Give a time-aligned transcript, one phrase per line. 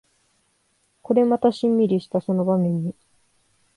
[1.03, 2.95] これまたシンミリしたその場面に